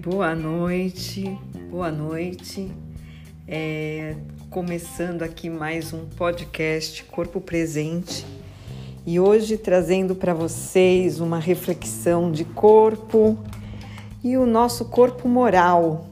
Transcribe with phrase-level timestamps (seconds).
[0.00, 1.38] boa noite,
[1.70, 2.72] boa noite.
[3.46, 4.16] É,
[4.48, 8.24] começando aqui mais um podcast Corpo Presente
[9.06, 13.38] e hoje trazendo para vocês uma reflexão de corpo
[14.24, 16.06] e o nosso corpo moral.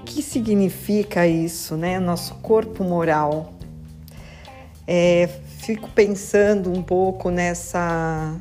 [0.00, 2.00] O que significa isso, né?
[2.00, 3.52] Nosso corpo moral.
[4.86, 8.40] É, fico pensando um pouco nessa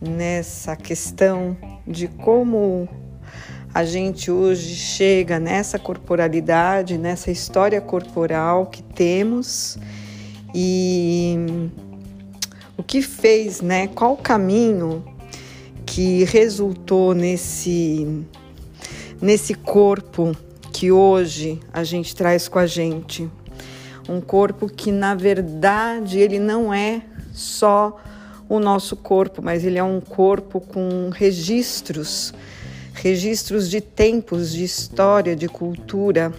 [0.00, 2.88] nessa questão de como
[3.74, 9.78] a gente hoje chega nessa corporalidade, nessa história corporal que temos
[10.54, 11.36] e
[12.76, 13.86] o que fez, né?
[13.88, 15.04] Qual o caminho
[15.84, 18.24] que resultou nesse
[19.20, 20.36] nesse corpo
[20.72, 23.30] que hoje a gente traz com a gente.
[24.08, 27.02] Um corpo que na verdade ele não é
[27.32, 27.98] só
[28.48, 32.32] o nosso corpo, mas ele é um corpo com registros,
[32.96, 36.32] registros de tempos, de história, de cultura,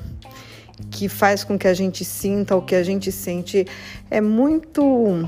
[0.89, 3.65] que faz com que a gente sinta o que a gente sente.
[4.09, 5.27] É muito.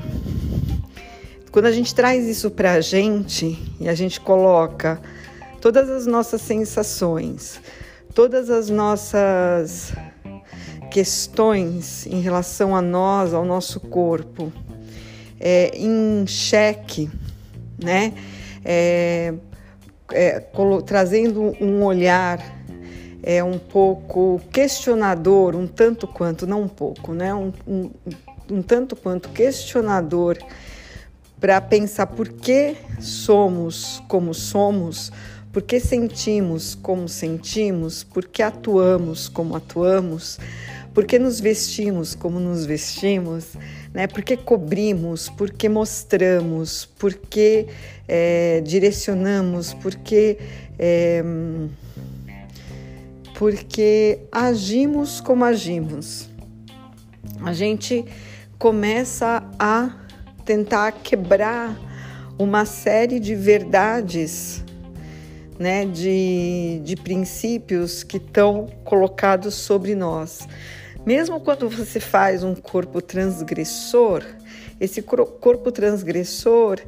[1.50, 5.00] Quando a gente traz isso para a gente e a gente coloca
[5.60, 7.60] todas as nossas sensações,
[8.14, 9.92] todas as nossas
[10.90, 14.52] questões em relação a nós, ao nosso corpo,
[15.38, 17.10] é, em xeque,
[17.82, 18.12] né?
[18.64, 19.34] É,
[20.12, 20.40] é,
[20.86, 22.60] trazendo um olhar
[23.22, 27.34] é um pouco questionador, um tanto quanto, não um pouco, né?
[27.34, 27.90] Um, um,
[28.50, 30.38] um tanto quanto questionador
[31.38, 35.12] para pensar por que somos como somos,
[35.52, 40.38] por que sentimos como sentimos, por que atuamos como atuamos,
[40.92, 43.54] por que nos vestimos como nos vestimos,
[43.94, 44.06] né?
[44.06, 47.66] Por que cobrimos, por que mostramos, por que
[48.08, 50.38] é, direcionamos, por que,
[50.78, 51.22] é,
[53.38, 56.28] porque agimos como agimos.
[57.42, 58.04] A gente
[58.58, 59.90] começa a
[60.44, 61.78] tentar quebrar
[62.38, 64.64] uma série de verdades,
[65.58, 70.48] né, de, de princípios que estão colocados sobre nós.
[71.04, 74.22] Mesmo quando você faz um corpo transgressor,
[74.78, 76.78] esse corpo transgressor,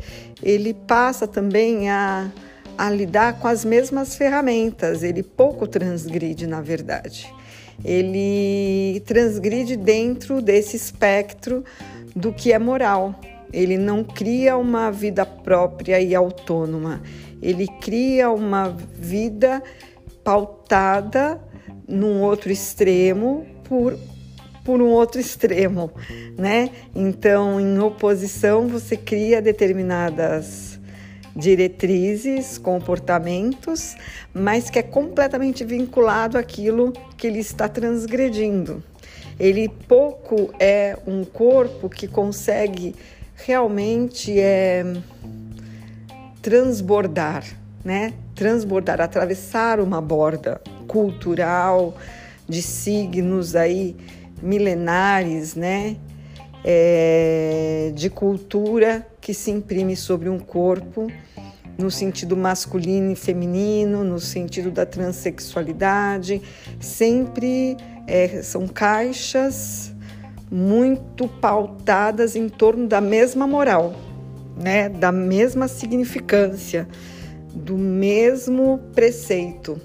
[0.43, 2.31] ele passa também a,
[2.77, 7.33] a lidar com as mesmas ferramentas, ele pouco transgride, na verdade.
[7.85, 11.65] Ele transgride dentro desse espectro
[12.15, 13.19] do que é moral.
[13.53, 17.03] Ele não cria uma vida própria e autônoma.
[17.43, 19.63] Ele cria uma vida
[20.23, 21.41] pautada
[21.89, 23.99] num outro extremo por
[24.65, 25.91] por um outro extremo,
[26.39, 26.71] né?
[26.95, 30.79] Então, em oposição, você cria determinadas
[31.35, 33.97] diretrizes, comportamentos,
[34.35, 38.83] mas que é completamente vinculado àquilo que ele está transgredindo.
[39.41, 42.95] Ele pouco é um corpo que consegue
[43.35, 44.85] realmente é,
[46.43, 47.45] transbordar,
[47.85, 48.13] né?
[48.35, 51.97] Transbordar, atravessar uma borda cultural,
[52.49, 53.97] de signos aí
[54.43, 55.97] milenares, né?
[56.65, 61.11] É, de cultura que se imprime sobre um corpo
[61.77, 66.41] no sentido masculino e feminino, no sentido da transexualidade,
[66.81, 67.77] sempre
[68.07, 69.93] é, são caixas
[70.51, 73.95] muito pautadas em torno da mesma moral,
[74.57, 74.89] né?
[74.89, 76.87] da mesma significância,
[77.55, 79.81] do mesmo preceito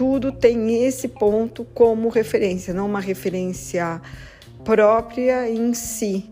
[0.00, 4.00] tudo tem esse ponto como referência, não uma referência
[4.64, 6.24] própria em si,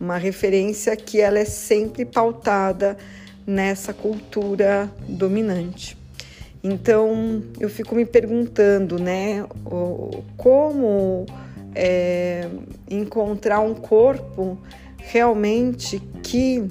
[0.00, 2.98] uma referência que ela é sempre pautada
[3.46, 5.96] nessa cultura dominante.
[6.60, 9.46] Então eu fico me perguntando, né,
[10.36, 11.24] como
[11.72, 12.48] é,
[12.90, 14.58] encontrar um corpo
[14.96, 16.66] realmente que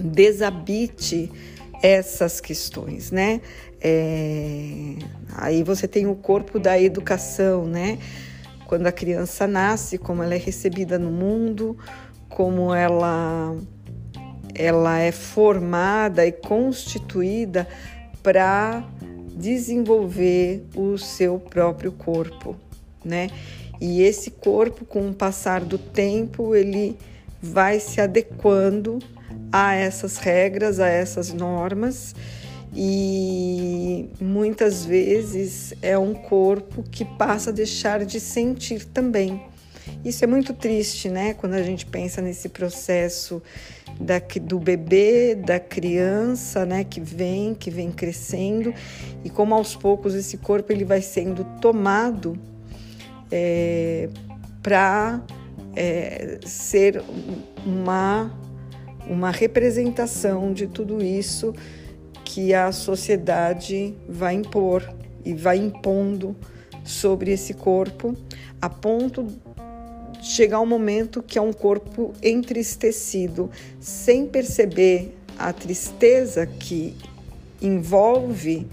[0.00, 1.30] desabite
[1.82, 3.42] essas questões, né?
[3.78, 4.94] É,
[5.34, 7.98] aí você tem o corpo da educação, né?
[8.66, 11.76] Quando a criança nasce, como ela é recebida no mundo,
[12.28, 13.54] como ela
[14.54, 17.66] ela é formada e constituída
[18.22, 18.84] para
[19.36, 22.56] desenvolver o seu próprio corpo,
[23.04, 23.28] né?
[23.80, 26.96] E esse corpo, com o passar do tempo, ele
[27.42, 29.00] vai se adequando
[29.52, 32.14] a essas regras, a essas normas
[32.76, 39.40] e muitas vezes é um corpo que passa a deixar de sentir também.
[40.04, 41.34] Isso é muito triste, né?
[41.34, 43.42] Quando a gente pensa nesse processo
[44.00, 46.84] da, do bebê, da criança, né?
[46.84, 48.74] Que vem, que vem crescendo
[49.24, 52.38] e como aos poucos esse corpo ele vai sendo tomado
[53.30, 54.08] é,
[54.62, 55.22] para
[55.76, 57.02] é, ser
[57.64, 58.32] uma
[59.06, 61.54] uma representação de tudo isso
[62.34, 64.92] que a sociedade vai impor
[65.24, 66.34] e vai impondo
[66.84, 68.16] sobre esse corpo,
[68.60, 69.28] a ponto
[70.20, 73.48] de chegar um momento que é um corpo entristecido,
[73.78, 76.96] sem perceber a tristeza que
[77.62, 78.66] envolve.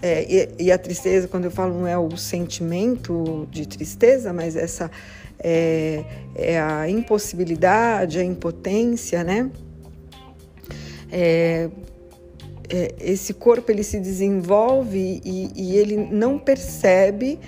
[0.00, 0.24] É,
[0.58, 4.90] e, e, a tristeza, quando eu falo, não é o sentimento de tristeza, mas essa
[5.38, 6.04] é,
[6.34, 9.50] é a impossibilidade, a impotência, né?
[11.12, 11.68] É,
[12.68, 17.38] é, esse corpo ele se desenvolve e, e ele não percebe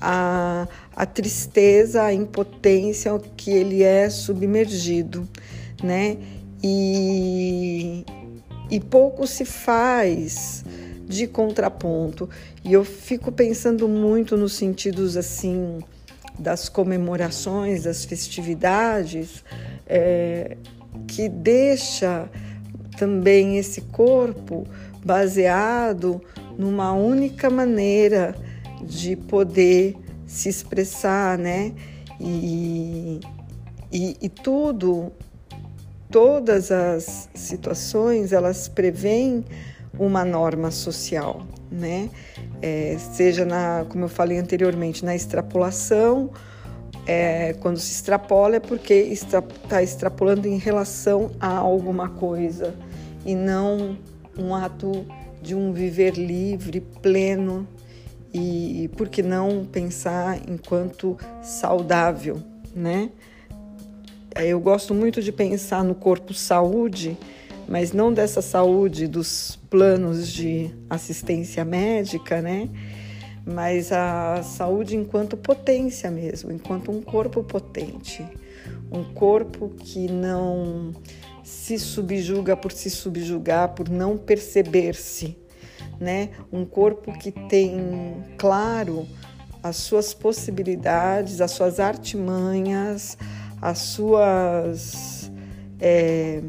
[0.00, 5.28] a, a tristeza, a impotência que ele é submergido,
[5.82, 6.16] né?
[6.62, 8.04] E,
[8.70, 10.64] e pouco se faz
[11.06, 12.28] de contraponto.
[12.64, 15.80] E eu fico pensando muito nos sentidos assim
[16.38, 19.44] das comemorações, das festividades,
[19.86, 20.56] é,
[21.06, 22.28] que deixa
[22.96, 24.66] também esse corpo
[25.04, 26.20] baseado
[26.58, 28.34] numa única maneira
[28.82, 29.96] de poder
[30.26, 31.72] se expressar, né?
[32.20, 33.20] E,
[33.92, 35.12] e, e tudo,
[36.10, 39.44] todas as situações, elas prevêem
[39.98, 42.08] uma norma social, né?
[42.62, 46.30] É, seja na, como eu falei anteriormente, na extrapolação
[47.06, 52.74] é, quando se extrapola é porque está extra, extrapolando em relação a alguma coisa
[53.24, 53.96] e não
[54.38, 55.06] um ato
[55.42, 57.66] de um viver livre, pleno
[58.32, 62.42] e por que não pensar enquanto saudável,
[62.74, 63.10] né?
[64.34, 67.16] Eu gosto muito de pensar no corpo saúde,
[67.68, 72.68] mas não dessa saúde dos planos de assistência médica, né?
[73.46, 78.26] Mas a saúde enquanto potência mesmo, enquanto um corpo potente,
[78.90, 80.92] um corpo que não
[81.42, 85.36] se subjuga por se subjugar, por não perceber-se,
[86.00, 86.30] né?
[86.50, 89.06] Um corpo que tem claro
[89.62, 93.18] as suas possibilidades, as suas artimanhas,
[93.60, 95.30] as suas
[95.80, 96.42] é,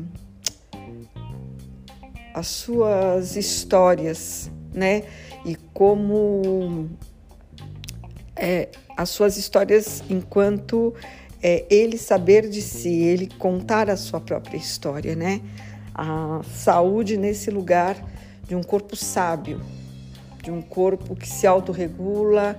[2.33, 5.03] as suas histórias, né?
[5.45, 6.89] E como
[8.35, 10.93] é, as suas histórias enquanto
[11.41, 15.41] é, ele saber de si, ele contar a sua própria história, né?
[15.93, 17.95] A saúde nesse lugar
[18.47, 19.61] de um corpo sábio,
[20.41, 22.57] de um corpo que se autorregula,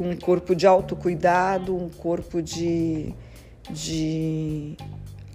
[0.00, 3.14] um corpo de autocuidado, um corpo de,
[3.70, 4.74] de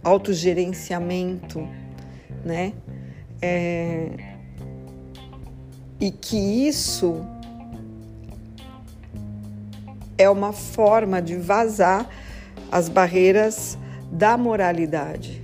[0.04, 1.68] autogerenciamento,
[2.44, 2.74] né?
[3.40, 4.33] É,
[6.04, 7.26] e que isso
[10.18, 12.10] é uma forma de vazar
[12.70, 13.78] as barreiras
[14.12, 15.42] da moralidade,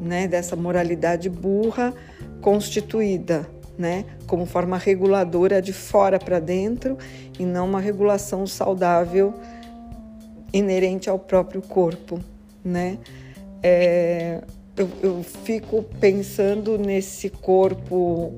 [0.00, 0.26] né?
[0.26, 1.94] Dessa moralidade burra
[2.40, 3.48] constituída,
[3.78, 4.04] né?
[4.26, 6.98] Como forma reguladora de fora para dentro
[7.38, 9.32] e não uma regulação saudável
[10.52, 12.18] inerente ao próprio corpo,
[12.64, 12.98] né?
[13.62, 14.42] É,
[14.76, 18.32] eu, eu, fico pensando nesse corpo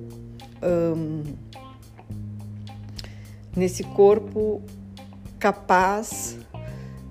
[3.56, 4.62] nesse corpo
[5.38, 6.36] capaz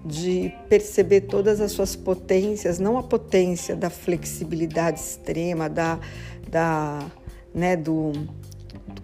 [0.05, 5.99] de perceber todas as suas potências, não a potência da flexibilidade extrema, da,
[6.47, 7.05] da,
[7.53, 8.11] né, do,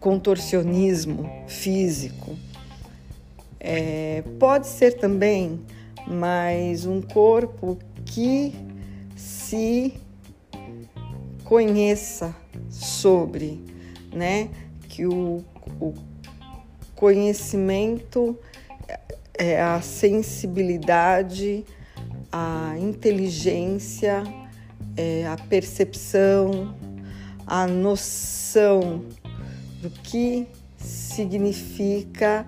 [0.02, 2.36] contorcionismo físico.
[3.60, 5.62] É, pode ser também,
[6.08, 8.54] mas um corpo que
[9.16, 9.94] se
[11.44, 12.36] conheça
[12.70, 13.64] sobre,
[14.12, 14.50] né,
[14.90, 15.44] que o,
[15.80, 15.94] o
[17.02, 18.38] conhecimento,
[19.34, 21.66] é a sensibilidade,
[22.32, 24.24] a inteligência,
[24.96, 26.78] é a percepção,
[27.48, 29.04] a noção
[29.82, 32.46] do que significa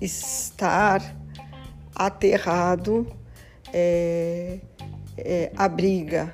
[0.00, 1.02] estar
[1.94, 3.06] aterrado
[3.70, 4.60] é,
[5.18, 6.32] é, abriga,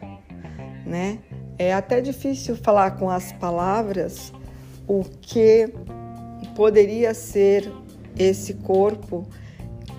[0.87, 1.19] né?
[1.59, 4.33] É até difícil falar com as palavras
[4.87, 5.69] o que
[6.55, 7.71] poderia ser
[8.19, 9.27] esse corpo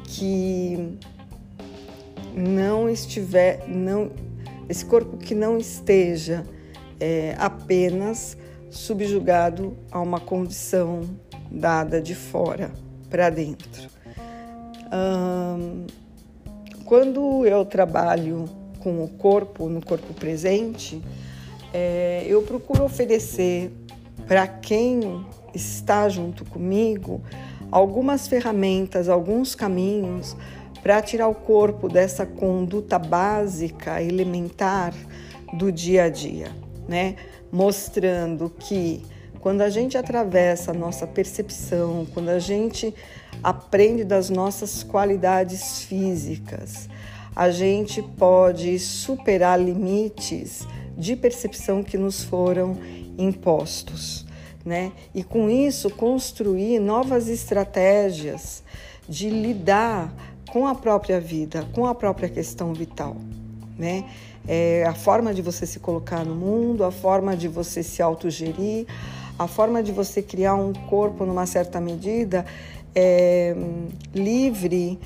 [0.03, 0.97] que
[2.33, 4.11] não estiver, não,
[4.69, 6.45] esse corpo que não esteja
[6.99, 8.37] é, apenas
[8.69, 11.01] subjugado a uma condição
[11.49, 12.71] dada de fora
[13.09, 13.89] para dentro.
[14.93, 15.85] Hum,
[16.85, 18.45] quando eu trabalho
[18.79, 21.01] com o corpo, no corpo presente,
[21.73, 23.71] é, eu procuro oferecer
[24.27, 27.21] para quem está junto comigo
[27.71, 30.35] algumas ferramentas, alguns caminhos
[30.83, 34.93] para tirar o corpo dessa conduta básica, elementar
[35.53, 36.51] do dia a dia,
[36.87, 37.15] né?
[37.51, 39.03] Mostrando que
[39.39, 42.93] quando a gente atravessa a nossa percepção, quando a gente
[43.43, 46.89] aprende das nossas qualidades físicas,
[47.35, 50.67] a gente pode superar limites
[50.97, 52.77] de percepção que nos foram
[53.17, 54.25] impostos,
[54.65, 54.91] né?
[55.13, 58.63] E com isso construir novas estratégias
[59.07, 60.13] de lidar
[60.49, 63.15] com a própria vida, com a própria questão vital,
[63.77, 64.05] né?
[64.47, 68.87] É a forma de você se colocar no mundo, a forma de você se autogerir,
[69.37, 72.45] a forma de você criar um corpo numa certa medida
[72.95, 73.55] é,
[74.13, 74.99] livre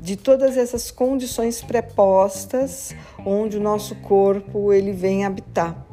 [0.00, 5.86] de todas essas condições prepostas onde o nosso corpo ele vem habitar,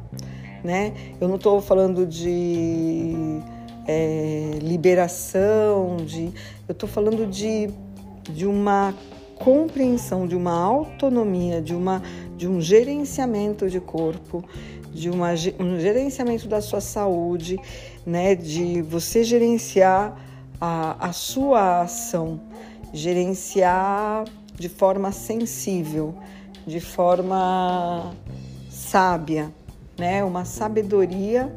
[0.62, 0.92] né?
[1.20, 3.40] Eu não estou falando de
[3.86, 6.32] é, liberação, de,
[6.68, 7.70] eu estou falando de,
[8.30, 8.94] de uma
[9.36, 12.02] compreensão, de uma autonomia, de, uma,
[12.36, 14.44] de um gerenciamento de corpo,
[14.92, 17.58] de uma, um gerenciamento da sua saúde,
[18.04, 18.34] né?
[18.34, 20.16] De você gerenciar
[20.60, 22.40] a, a sua ação
[22.92, 24.24] gerenciar
[24.54, 26.14] de forma sensível,
[26.66, 28.12] de forma
[28.68, 29.52] sábia,
[30.00, 30.24] né?
[30.24, 31.54] Uma sabedoria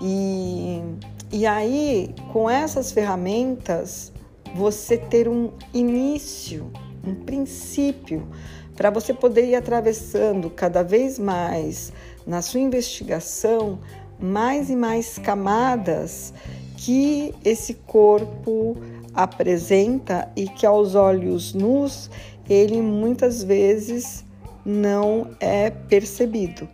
[0.00, 0.82] e,
[1.30, 4.12] e aí com essas ferramentas
[4.54, 6.70] você ter um início,
[7.06, 8.28] um princípio
[8.76, 11.92] para você poder ir atravessando cada vez mais
[12.26, 13.78] na sua investigação
[14.18, 16.34] mais e mais camadas
[16.76, 18.76] que esse corpo
[19.14, 22.10] apresenta e que aos olhos nus
[22.48, 24.24] ele muitas vezes
[24.64, 26.68] não é percebido,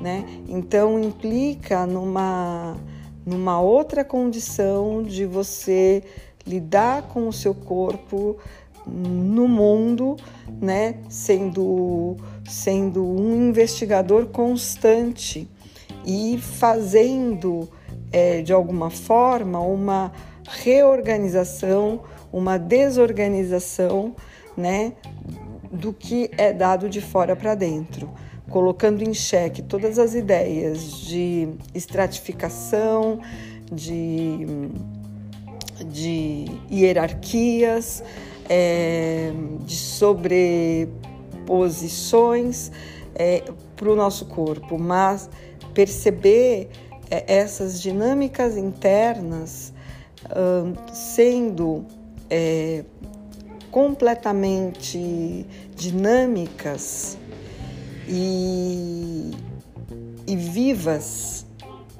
[0.00, 0.24] né?
[0.48, 2.76] Então implica numa
[3.24, 6.02] numa outra condição de você
[6.46, 8.38] lidar com o seu corpo
[8.86, 10.16] no mundo,
[10.60, 10.96] né?
[11.08, 12.16] Sendo
[12.48, 15.48] sendo um investigador constante
[16.04, 17.68] e fazendo
[18.10, 20.12] é, de alguma forma uma
[20.48, 22.00] reorganização,
[22.32, 24.14] uma desorganização,
[24.56, 24.92] né,
[25.70, 28.10] do que é dado de fora para dentro,
[28.50, 33.20] colocando em xeque todas as ideias de estratificação,
[33.72, 34.68] de,
[35.86, 38.04] de hierarquias,
[38.48, 39.32] é,
[39.64, 42.72] de sobreposições
[43.14, 43.44] é,
[43.76, 45.30] para o nosso corpo, mas
[45.72, 46.68] perceber
[47.08, 49.72] é, essas dinâmicas internas
[50.92, 51.86] sendo
[52.28, 52.84] é,
[53.70, 57.16] completamente dinâmicas
[58.10, 59.30] e,
[60.26, 61.46] e vivas,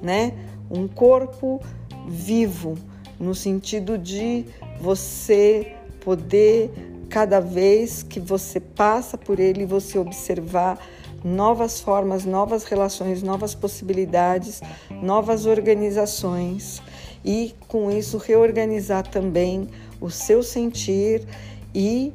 [0.01, 0.33] né?
[0.69, 1.61] Um corpo
[2.07, 2.77] vivo,
[3.19, 4.45] no sentido de
[4.79, 6.71] você poder,
[7.09, 10.79] cada vez que você passa por ele, você observar
[11.23, 14.61] novas formas, novas relações, novas possibilidades,
[15.01, 16.81] novas organizações
[17.23, 21.25] e com isso reorganizar também o seu sentir
[21.73, 22.11] e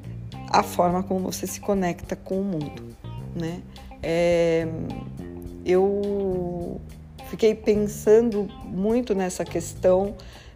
[0.51, 2.83] a forma como você se conecta com o mundo,
[3.35, 3.63] né?
[4.09, 4.69] É,
[5.65, 6.81] eu
[7.29, 10.15] fiquei pensando muito nessa questão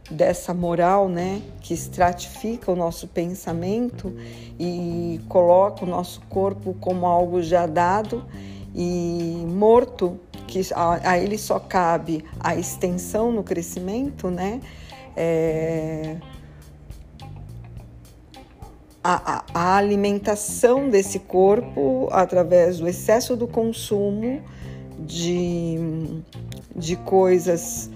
[0.09, 4.15] dessa moral, né, que estratifica o nosso pensamento
[4.57, 8.25] e coloca o nosso corpo como algo já dado
[8.73, 14.61] e morto que a, a ele só cabe a extensão no crescimento, né?
[15.17, 16.17] É,
[19.03, 24.43] a, a, alimentação desse corpo através do excesso do consumo
[24.99, 26.23] de,
[26.77, 27.91] de coisas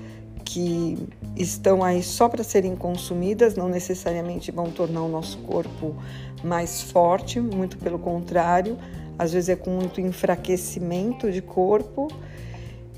[0.44, 0.96] que
[1.37, 5.94] estão aí só para serem consumidas, não necessariamente vão tornar o nosso corpo
[6.42, 8.78] mais forte, muito pelo contrário,
[9.18, 12.08] às vezes é com muito enfraquecimento de corpo.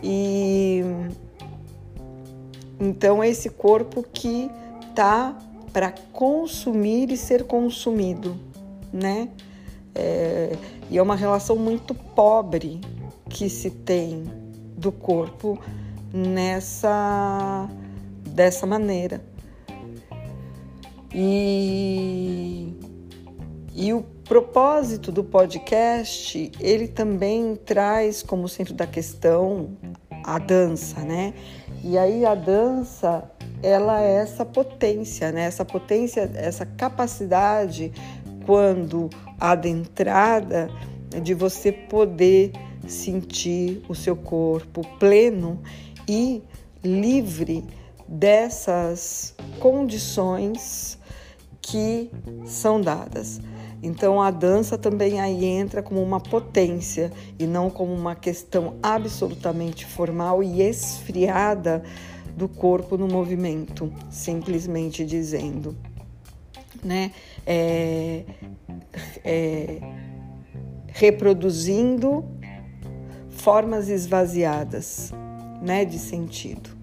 [0.02, 0.82] E
[2.78, 4.50] então é esse corpo que
[4.94, 5.36] tá
[5.76, 8.34] para consumir e ser consumido,
[8.90, 9.28] né?
[9.94, 10.56] É,
[10.88, 12.80] e é uma relação muito pobre
[13.28, 14.24] que se tem
[14.74, 15.60] do corpo
[16.10, 17.68] nessa
[18.24, 19.22] dessa maneira.
[21.14, 22.72] E,
[23.74, 29.76] e o propósito do podcast, ele também traz como centro da questão
[30.24, 31.34] a dança, né?
[31.84, 33.30] E aí a dança,
[33.62, 35.42] ela é essa potência, né?
[35.44, 37.92] Essa potência, essa capacidade
[38.44, 39.10] quando
[39.40, 40.70] adentrada
[41.22, 42.52] de você poder
[42.86, 45.60] sentir o seu corpo pleno
[46.08, 46.42] e
[46.84, 47.64] livre
[48.06, 50.98] dessas condições
[51.60, 52.10] que
[52.44, 53.40] são dadas.
[53.82, 59.84] Então a dança também aí entra como uma potência e não como uma questão absolutamente
[59.84, 61.82] formal e esfriada
[62.36, 65.74] do corpo no movimento, simplesmente dizendo,
[66.84, 67.10] né?
[67.46, 68.24] É,
[69.24, 69.80] é,
[70.88, 72.24] reproduzindo
[73.30, 75.12] formas esvaziadas,
[75.62, 76.76] né, de sentido.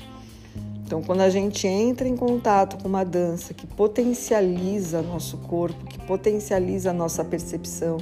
[0.86, 6.00] Então, quando a gente entra em contato com uma dança que potencializa nosso corpo, que
[6.00, 7.98] potencializa nossa percepção,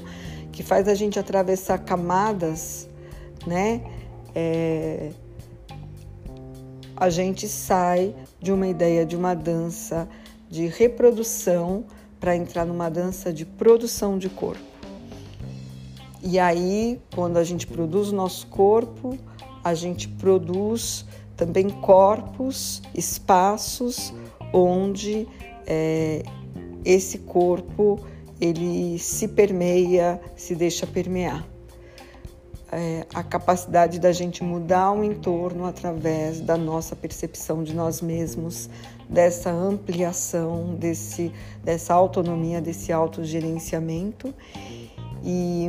[0.52, 2.90] que faz a gente atravessar camadas,
[3.46, 3.82] né?
[4.36, 5.12] É...
[7.02, 10.08] A gente sai de uma ideia de uma dança
[10.48, 11.84] de reprodução
[12.20, 14.62] para entrar numa dança de produção de corpo.
[16.22, 19.18] E aí, quando a gente produz o nosso corpo,
[19.64, 21.04] a gente produz
[21.36, 24.14] também corpos, espaços
[24.54, 25.28] onde
[25.66, 26.22] é,
[26.86, 28.00] esse corpo
[28.40, 31.44] ele se permeia, se deixa permear.
[32.74, 38.70] É, a capacidade da gente mudar o entorno através da nossa percepção de nós mesmos,
[39.10, 44.34] dessa ampliação, desse, dessa autonomia, desse autogerenciamento.
[45.22, 45.68] E,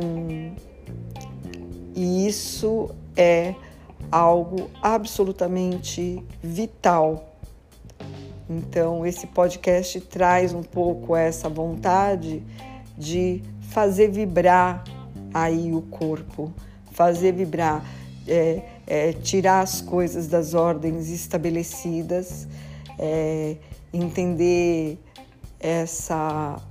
[1.93, 3.53] e isso é
[4.09, 7.33] algo absolutamente vital.
[8.49, 12.43] Então, esse podcast traz um pouco essa vontade
[12.97, 14.83] de fazer vibrar
[15.33, 16.53] aí o corpo,
[16.93, 17.83] fazer vibrar,
[18.27, 22.47] é, é, tirar as coisas das ordens estabelecidas,
[22.97, 23.57] é,
[23.93, 24.97] entender
[25.59, 26.61] essa,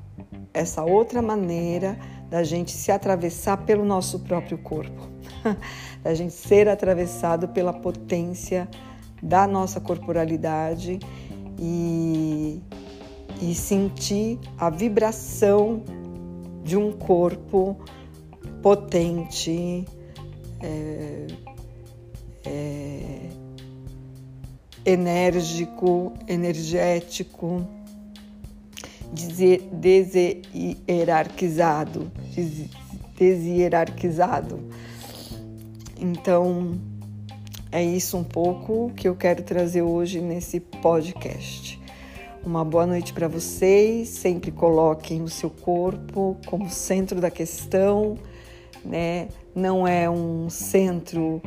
[0.55, 1.99] essa outra maneira
[2.31, 5.13] da gente se atravessar pelo nosso próprio corpo.
[6.03, 8.69] da gente ser atravessado pela potência
[9.23, 10.99] da nossa corporalidade
[11.59, 12.61] e,
[13.41, 15.83] e sentir a vibração
[16.65, 17.77] de um corpo
[18.63, 19.85] potente,
[20.63, 21.27] é,
[22.45, 23.29] é,
[24.85, 27.67] enérgico, energético,
[33.19, 34.61] deshierarquizado.
[35.99, 36.81] Então,
[37.71, 41.81] é isso um pouco que eu quero trazer hoje nesse podcast.
[42.45, 44.09] Uma boa noite para vocês.
[44.09, 48.19] Sempre coloquem o seu corpo como centro da questão,
[48.85, 49.29] né?
[49.55, 51.43] Não é um centro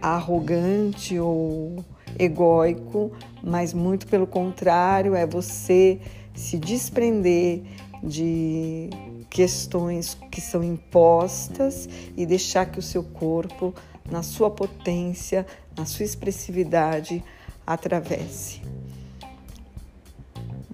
[0.00, 1.84] arrogante ou
[2.18, 6.00] egóico, mas muito pelo contrário, é você
[6.34, 7.62] se desprender
[8.02, 8.90] de
[9.30, 13.74] questões que são impostas e deixar que o seu corpo,
[14.10, 17.24] na sua potência, na sua expressividade,
[17.66, 18.62] atravesse.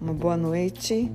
[0.01, 1.11] Uma boa noite,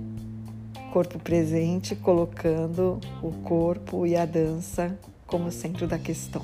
[0.95, 6.41] corpo presente, colocando o corpo e a dança como centro da questão.